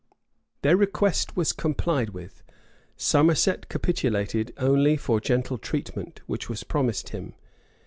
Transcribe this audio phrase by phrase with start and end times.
[0.63, 2.41] Their request was complied with:
[2.97, 7.35] Somerset capitulated only for gentle treatment, which was promised him.